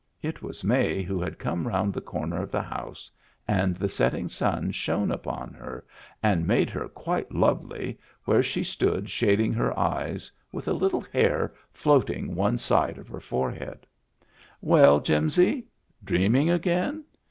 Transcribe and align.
It 0.23 0.41
was 0.41 0.63
May, 0.63 1.03
who 1.03 1.21
had 1.21 1.37
come 1.37 1.67
round 1.67 1.93
the 1.93 2.01
comer 2.01 2.41
of 2.41 2.49
the 2.49 2.63
house, 2.63 3.11
and 3.47 3.75
the 3.77 3.87
setting 3.87 4.29
sun 4.29 4.71
shone 4.71 5.11
upon 5.11 5.53
her 5.53 5.85
and 6.23 6.47
made 6.47 6.71
her 6.71 6.87
quite 6.89 7.31
lovely, 7.31 7.99
where 8.25 8.41
she 8.41 8.63
stood 8.63 9.11
shading 9.11 9.53
her 9.53 9.77
eyes, 9.77 10.31
with 10.51 10.67
a 10.67 10.73
little 10.73 11.01
hair 11.13 11.53
floating 11.71 12.33
one 12.33 12.57
side 12.57 12.97
of 12.97 13.09
her 13.09 13.19
forehead. 13.19 13.85
"Well, 14.59 15.01
Jimsy! 15.01 15.67
Dreaming 16.03 16.49
again! 16.49 17.03